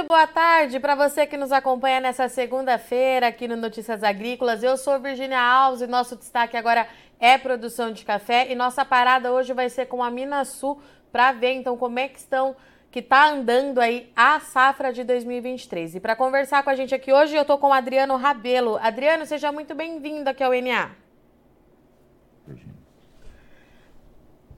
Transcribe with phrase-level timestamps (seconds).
[0.00, 4.62] Muito boa tarde para você que nos acompanha nessa segunda-feira aqui no Notícias Agrícolas.
[4.62, 6.88] Eu sou Virginia Alves e nosso destaque agora
[7.18, 10.80] é produção de café e nossa parada hoje vai ser com a Minasul
[11.12, 12.56] para ver então como é que estão
[12.90, 15.96] que está andando aí a safra de 2023.
[15.96, 18.78] E para conversar com a gente aqui hoje, eu estou com o Adriano Rabelo.
[18.78, 20.92] Adriano, seja muito bem-vindo aqui ao NA.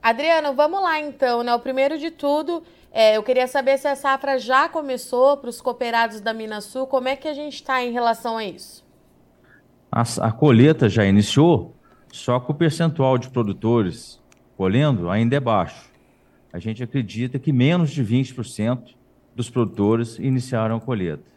[0.01, 1.53] Adriano, vamos lá então, né?
[1.55, 2.61] O primeiro de tudo,
[2.95, 6.85] é, eu queria saber se a safra já começou para os cooperados da Minas Sul.
[6.85, 8.85] Como é que a gente está em relação a isso?
[9.91, 11.75] A, a, colheita já iniciou,
[12.11, 14.21] só que o percentual de produtores
[14.55, 15.91] colhendo ainda é baixo.
[16.53, 18.93] A gente acredita que menos de 20%
[19.35, 21.33] dos produtores iniciaram a colheita.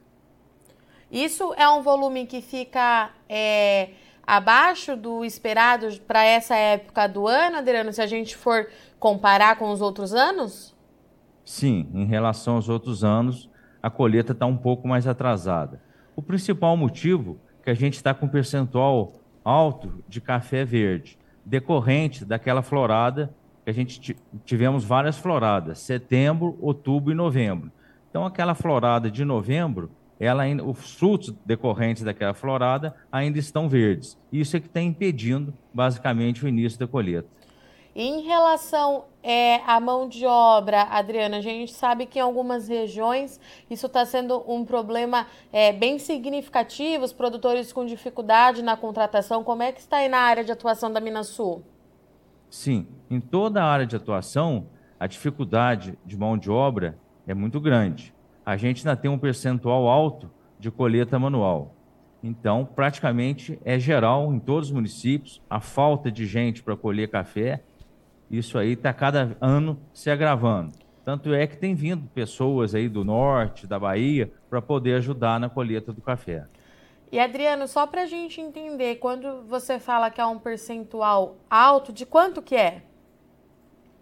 [1.11, 3.91] Isso é um volume que fica é,
[4.27, 8.69] abaixo do esperado para essa época do ano, Adriano, se a gente for
[8.99, 10.76] comparar com os outros anos?
[11.47, 13.49] Sim, em relação aos outros anos,
[13.81, 15.81] a colheita está um pouco mais atrasada.
[16.17, 19.13] O principal motivo é que a gente está com percentual
[19.45, 23.33] alto de café verde, decorrente daquela florada
[23.65, 27.71] que a gente tivemos várias floradas, setembro, outubro e novembro.
[28.11, 34.19] Então, aquela florada de novembro, ela ainda, os frutos decorrentes daquela florada ainda estão verdes.
[34.33, 37.29] Isso é que está impedindo, basicamente, o início da colheita.
[37.99, 43.41] Em relação é, à mão de obra, Adriana, a gente sabe que em algumas regiões
[43.71, 49.43] isso está sendo um problema é, bem significativo, os produtores com dificuldade na contratação.
[49.43, 51.65] Como é que está aí na área de atuação da Minas Sul?
[52.51, 54.67] Sim, em toda a área de atuação,
[55.01, 58.13] a dificuldade de mão de obra é muito grande.
[58.45, 60.31] A gente ainda tem um percentual alto
[60.61, 61.75] de colheita manual.
[62.23, 67.63] Então, praticamente é geral em todos os municípios a falta de gente para colher café
[68.31, 70.73] isso aí está cada ano se agravando.
[71.05, 75.49] Tanto é que tem vindo pessoas aí do norte, da Bahia, para poder ajudar na
[75.49, 76.47] colheita do café.
[77.13, 81.93] E Adriano, só para a gente entender, quando você fala que é um percentual alto,
[81.93, 82.83] de quanto que é?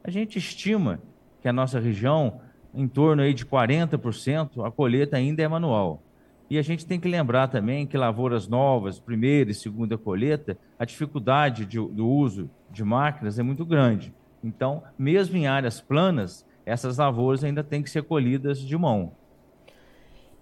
[0.02, 0.98] A gente estima
[1.42, 2.40] que a nossa região,
[2.72, 6.02] em torno aí de 40%, a colheita ainda é manual.
[6.48, 10.86] E a gente tem que lembrar também que lavouras novas, primeira e segunda colheita, a
[10.86, 14.12] dificuldade de, do uso de máquinas é muito grande.
[14.42, 19.12] Então, mesmo em áreas planas, essas lavouras ainda têm que ser colhidas de mão.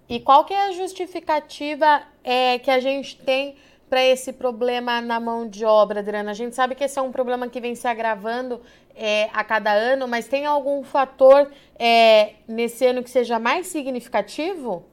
[0.09, 3.55] E qual que é a justificativa é, que a gente tem
[3.89, 6.31] para esse problema na mão de obra, Adriana?
[6.31, 8.59] A gente sabe que esse é um problema que vem se agravando
[8.95, 11.49] é, a cada ano, mas tem algum fator
[11.79, 14.85] é, nesse ano que seja mais significativo?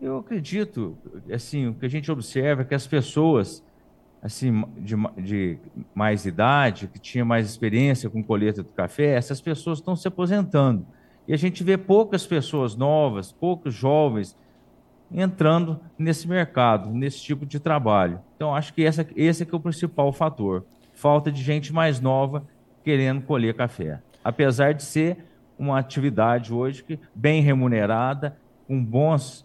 [0.00, 0.96] Eu acredito,
[1.32, 3.64] assim, o que a gente observa é que as pessoas,
[4.22, 5.58] assim, de, de
[5.92, 10.86] mais idade, que tinha mais experiência com colheita do café, essas pessoas estão se aposentando.
[11.26, 14.36] E a gente vê poucas pessoas novas, poucos jovens
[15.12, 18.20] entrando nesse mercado, nesse tipo de trabalho.
[18.36, 20.64] Então, acho que essa, esse é, que é o principal fator.
[20.94, 22.46] Falta de gente mais nova
[22.84, 24.00] querendo colher café.
[24.24, 25.18] Apesar de ser
[25.58, 29.44] uma atividade hoje que bem remunerada, com bons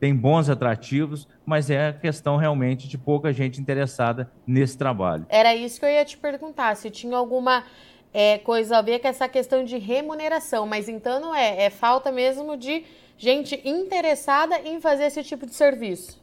[0.00, 5.24] tem bons atrativos, mas é a questão realmente de pouca gente interessada nesse trabalho.
[5.28, 7.64] Era isso que eu ia te perguntar, se tinha alguma
[8.12, 12.10] é, coisa a ver com essa questão de remuneração, mas então não é, é falta
[12.10, 12.84] mesmo de
[13.16, 16.20] gente interessada em fazer esse tipo de serviço.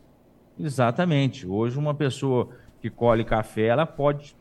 [0.60, 1.48] Exatamente.
[1.48, 2.50] Hoje uma pessoa
[2.82, 4.36] que colhe café, ela pode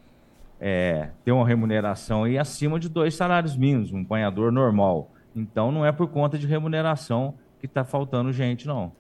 [0.61, 5.11] é, ter uma remuneração aí acima de dois salários mínimos, um banhador normal.
[5.35, 8.93] Então não é por conta de remuneração que está faltando gente, não.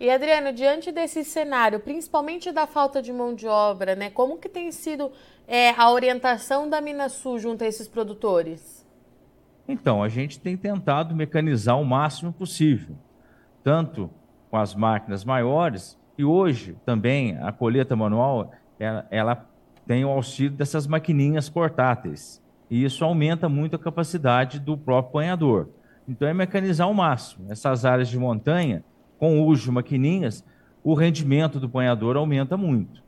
[0.00, 4.48] E Adriano, diante desse cenário, principalmente da falta de mão de obra, né, como que
[4.48, 5.10] tem sido
[5.46, 8.86] é, a orientação da Minasul junto a esses produtores?
[9.66, 12.96] Então, a gente tem tentado mecanizar o máximo possível,
[13.64, 14.08] tanto
[14.50, 19.46] com as máquinas maiores e hoje também a colheita manual ela, ela
[19.86, 25.68] tem o auxílio dessas maquininhas portáteis e isso aumenta muito a capacidade do próprio banhador.
[26.06, 27.50] Então é mecanizar o máximo.
[27.50, 28.84] Essas áreas de montanha
[29.18, 30.44] com uso maquininhas,
[30.82, 33.02] o rendimento do banhador aumenta muito.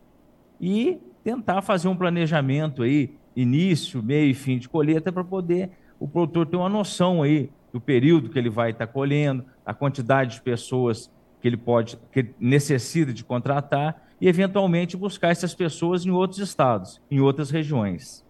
[0.60, 6.08] E tentar fazer um planejamento aí, início, meio e fim de colheita, para poder o
[6.08, 10.36] produtor ter uma noção aí do período que ele vai estar tá colhendo, a quantidade
[10.36, 11.10] de pessoas
[11.40, 16.40] que ele pode, que ele necessita de contratar e eventualmente buscar essas pessoas em outros
[16.40, 18.24] estados, em outras regiões.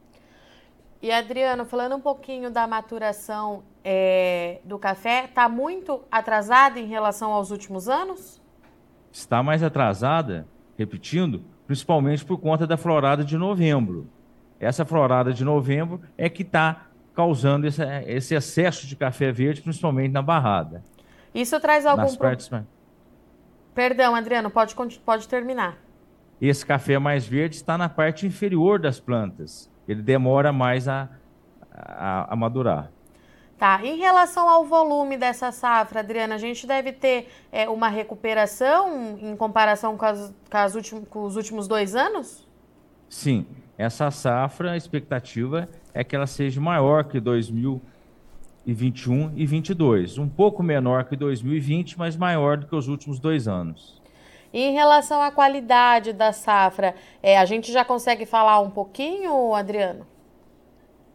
[1.02, 7.32] E Adriano, falando um pouquinho da maturação é, do café, está muito atrasada em relação
[7.32, 8.41] aos últimos anos?
[9.11, 14.08] Está mais atrasada, repetindo, principalmente por conta da florada de novembro.
[14.58, 20.12] Essa florada de novembro é que está causando esse, esse, excesso de café verde, principalmente
[20.12, 20.85] na barrada.
[21.35, 22.03] Isso traz algum...
[22.03, 22.29] Nas pro...
[22.29, 22.50] partes...
[23.75, 24.75] Perdão, Adriano, pode,
[25.05, 25.79] pode terminar.
[26.41, 29.70] Esse café mais verde está na parte inferior das plantas.
[29.88, 31.09] Ele demora mais a,
[31.73, 32.91] a, a madurar.
[33.61, 33.79] Tá.
[33.85, 39.37] Em relação ao volume dessa safra, Adriana, a gente deve ter é, uma recuperação em
[39.37, 40.75] comparação com, as, com, as
[41.11, 42.49] com os últimos dois anos?
[43.06, 43.47] Sim.
[43.77, 47.82] Essa safra, a expectativa é que ela seja maior que 2021
[48.67, 48.75] e
[49.44, 50.17] 2022.
[50.17, 54.00] Um pouco menor que 2020, mas maior do que os últimos dois anos.
[54.52, 59.55] E em relação à qualidade da safra, é, a gente já consegue falar um pouquinho,
[59.55, 60.06] Adriano?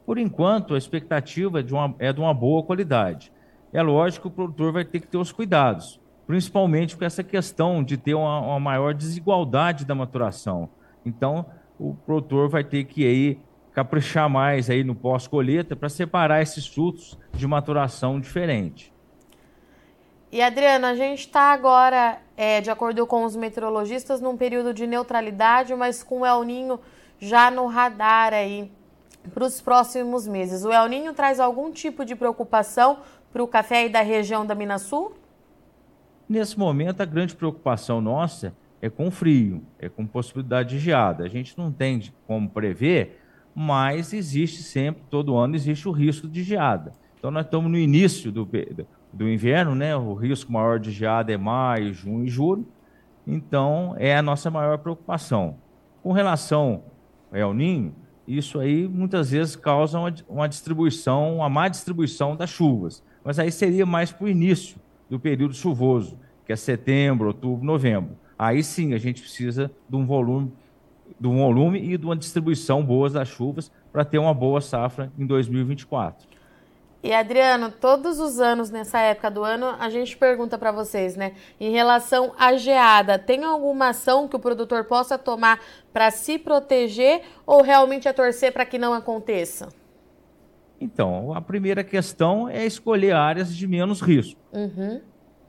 [0.05, 3.31] Por enquanto, a expectativa é de uma, é de uma boa qualidade.
[3.73, 7.83] É lógico que o produtor vai ter que ter os cuidados, principalmente com essa questão
[7.83, 10.69] de ter uma, uma maior desigualdade da maturação.
[11.05, 11.45] Então,
[11.77, 13.39] o produtor vai ter que aí
[13.73, 18.94] caprichar mais aí no pós-colheita para separar esses frutos de maturação diferente.
[20.35, 24.85] E Adriana, a gente está agora, é, de acordo com os meteorologistas, num período de
[24.85, 26.77] neutralidade, mas com o El Ninho
[27.17, 28.69] já no radar aí
[29.33, 30.65] para os próximos meses.
[30.65, 32.97] O El Ninho traz algum tipo de preocupação
[33.31, 35.13] para o café aí da região da Minas Sul?
[36.27, 41.23] Nesse momento, a grande preocupação nossa é com frio, é com possibilidade de geada.
[41.23, 43.21] A gente não tem como prever,
[43.55, 46.91] mas existe sempre, todo ano, existe o risco de geada.
[47.17, 48.45] Então, nós estamos no início do,
[49.15, 49.95] do inverno, né?
[49.95, 52.67] O risco maior de geada é maio, junho e julho.
[53.25, 55.55] Então, é a nossa maior preocupação.
[56.03, 56.83] Com relação
[57.31, 57.95] ao El Ninho,
[58.27, 63.01] isso aí muitas vezes causa uma, uma distribuição, uma má distribuição das chuvas.
[63.23, 64.77] Mas aí seria mais para o início
[65.09, 68.17] do período chuvoso, que é setembro, outubro, novembro.
[68.37, 70.51] Aí sim a gente precisa de um volume,
[71.17, 75.09] de um volume e de uma distribuição boa das chuvas para ter uma boa safra
[75.17, 76.34] em 2024.
[77.05, 81.33] E Adriano, todos os anos nessa época do ano, a gente pergunta para vocês, né?
[81.59, 85.59] Em relação à geada, tem alguma ação que o produtor possa tomar
[85.93, 89.69] para se proteger ou realmente é torcer para que não aconteça?
[90.81, 94.41] Então, a primeira questão é escolher áreas de menos risco.
[94.51, 94.99] Uhum.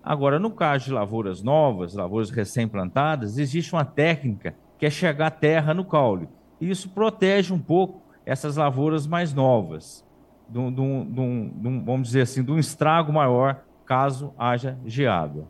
[0.04, 5.72] Agora, no caso de lavouras novas, lavouras recém-plantadas, existe uma técnica que é chegar terra
[5.72, 6.28] no caule.
[6.60, 10.04] E isso protege um pouco essas lavouras mais novas
[10.48, 14.78] de um, de um, de um, vamos dizer assim, de um estrago maior caso haja
[14.84, 15.46] geada.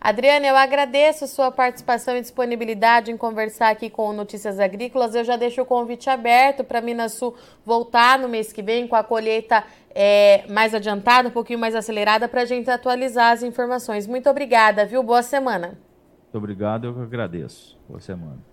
[0.00, 5.14] Adriana, eu agradeço a sua participação e disponibilidade em conversar aqui com Notícias Agrícolas.
[5.14, 8.88] Eu já deixo o convite aberto para a Minas Sul voltar no mês que vem
[8.88, 9.62] com a colheita
[9.94, 14.06] é, mais adiantada, um pouquinho mais acelerada, para a gente atualizar as informações.
[14.06, 15.02] Muito obrigada, viu?
[15.02, 15.78] Boa semana.
[16.22, 17.78] Muito obrigado, eu agradeço.
[17.86, 18.49] Boa semana.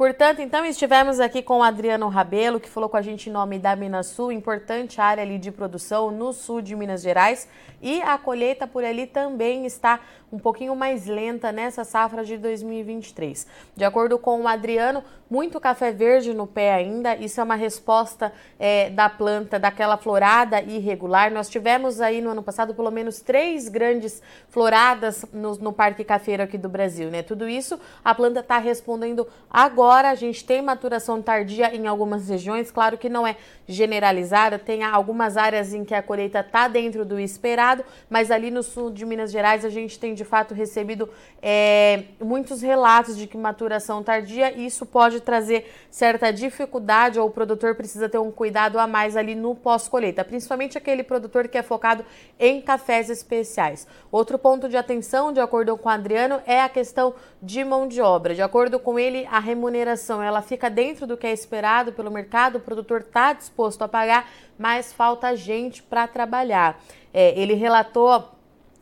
[0.00, 3.58] Portanto, então, estivemos aqui com o Adriano Rabelo, que falou com a gente em nome
[3.58, 7.46] da Minas Sul, importante área ali de produção no sul de Minas Gerais.
[7.82, 10.00] E a colheita por ali também está
[10.32, 13.46] um pouquinho mais lenta nessa safra de 2023.
[13.76, 17.14] De acordo com o Adriano, muito café verde no pé ainda.
[17.16, 21.30] Isso é uma resposta é, da planta, daquela florada irregular.
[21.30, 26.42] Nós tivemos aí no ano passado pelo menos três grandes floradas no, no Parque Cafeiro
[26.42, 27.22] aqui do Brasil, né?
[27.22, 30.10] Tudo isso a planta está respondendo agora.
[30.10, 33.36] A gente tem maturação tardia em algumas regiões, claro que não é
[33.68, 38.62] generalizada, tem algumas áreas em que a colheita está dentro do esperado, mas ali no
[38.62, 41.08] sul de Minas Gerais a gente tem de fato recebido
[41.40, 47.74] é, muitos relatos de que maturação tardia isso pode trazer certa dificuldade ou o produtor
[47.74, 52.04] precisa ter um cuidado a mais ali no pós-colheita, principalmente aquele produtor que é focado
[52.38, 53.86] em cafés especiais.
[54.12, 58.02] Outro ponto de atenção, de acordo com o Adriano, é a questão de mão de
[58.02, 58.34] obra.
[58.34, 62.56] De acordo com ele, a remuneração ela fica dentro do que é esperado pelo mercado,
[62.56, 66.78] o produtor está disposto a pagar, mas falta gente para trabalhar.
[67.14, 68.39] É, ele relatou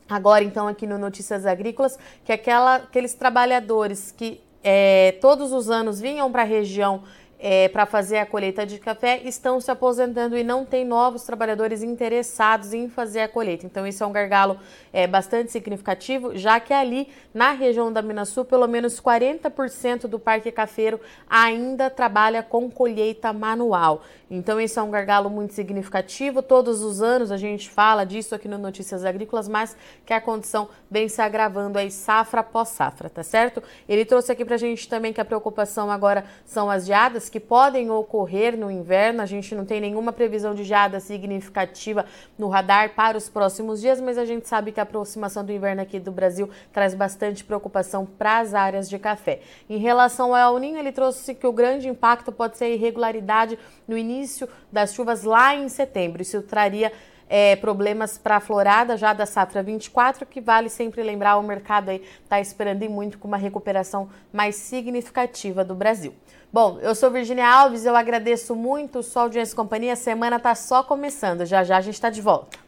[0.08, 6.00] agora então aqui no Notícias Agrícolas que aquela, aqueles trabalhadores que é, todos os anos
[6.00, 7.02] vinham para a região
[7.38, 11.82] é, para fazer a colheita de café estão se aposentando e não tem novos trabalhadores
[11.82, 13.64] interessados em fazer a colheita.
[13.64, 14.58] Então, isso é um gargalo
[14.92, 20.18] é, bastante significativo, já que ali na região da Minas Sul, pelo menos 40% do
[20.18, 24.02] parque cafeiro ainda trabalha com colheita manual.
[24.30, 26.42] Então, isso é um gargalo muito significativo.
[26.42, 30.68] Todos os anos a gente fala disso aqui no Notícias Agrícolas, mas que a condição
[30.90, 33.62] vem se agravando aí safra após safra, tá certo?
[33.88, 37.40] Ele trouxe aqui para a gente também que a preocupação agora são as geadas que
[37.40, 39.22] podem ocorrer no inverno.
[39.22, 42.06] A gente não tem nenhuma previsão de geada significativa
[42.38, 45.82] no radar para os próximos dias, mas a gente sabe que a aproximação do inverno
[45.82, 49.40] aqui do Brasil traz bastante preocupação para as áreas de café.
[49.68, 53.58] Em relação ao El Ninho, ele trouxe que o grande impacto pode ser a irregularidade
[53.86, 56.22] no início das chuvas lá em setembro.
[56.22, 56.92] Isso traria
[57.28, 61.90] é, problemas para a florada já da safra 24, que vale sempre lembrar, o mercado
[61.90, 66.14] está esperando e muito com uma recuperação mais significativa do Brasil.
[66.52, 69.92] Bom, eu sou Virginia Alves, eu agradeço muito sua audiência e companhia.
[69.92, 72.67] A semana está só começando, já já a gente está de volta.